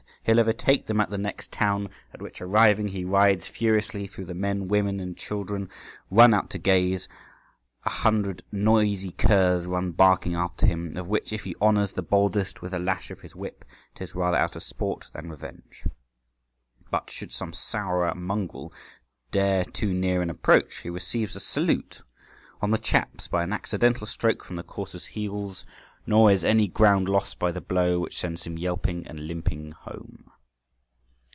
[0.23, 4.35] He'll overtake them at the next town, at which arriving, he rides furiously through, the
[4.35, 5.67] men, women, and children
[6.11, 7.09] run out to gaze,
[7.85, 12.61] a hundred noisy curs run barking after him, of which, if he honours the boldest
[12.61, 15.87] with a lash of his whip, it is rather out of sport than revenge.
[16.91, 18.71] But should some sourer mongrel
[19.31, 22.03] dare too near an approach, he receives a salute
[22.61, 25.65] on the chaps by an accidental stroke from the courser's heels,
[26.03, 30.25] nor is any ground lost by the blow, which sends him yelping and limping home.